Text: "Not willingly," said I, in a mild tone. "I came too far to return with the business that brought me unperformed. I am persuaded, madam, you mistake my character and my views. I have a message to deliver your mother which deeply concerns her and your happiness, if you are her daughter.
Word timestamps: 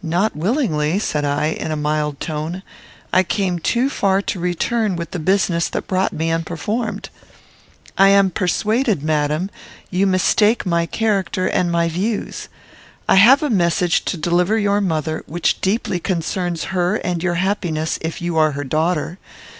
"Not 0.00 0.36
willingly," 0.36 1.00
said 1.00 1.24
I, 1.24 1.46
in 1.46 1.72
a 1.72 1.76
mild 1.76 2.20
tone. 2.20 2.62
"I 3.12 3.24
came 3.24 3.58
too 3.58 3.90
far 3.90 4.22
to 4.22 4.38
return 4.38 4.94
with 4.94 5.10
the 5.10 5.18
business 5.18 5.68
that 5.70 5.88
brought 5.88 6.12
me 6.12 6.30
unperformed. 6.30 7.08
I 7.98 8.10
am 8.10 8.30
persuaded, 8.30 9.02
madam, 9.02 9.50
you 9.90 10.06
mistake 10.06 10.64
my 10.64 10.86
character 10.86 11.48
and 11.48 11.72
my 11.72 11.88
views. 11.88 12.46
I 13.08 13.16
have 13.16 13.42
a 13.42 13.50
message 13.50 14.04
to 14.04 14.16
deliver 14.16 14.56
your 14.56 14.80
mother 14.80 15.24
which 15.26 15.60
deeply 15.60 15.98
concerns 15.98 16.66
her 16.70 16.94
and 16.98 17.20
your 17.20 17.34
happiness, 17.34 17.98
if 18.02 18.22
you 18.22 18.38
are 18.38 18.52
her 18.52 18.62
daughter. 18.62 19.18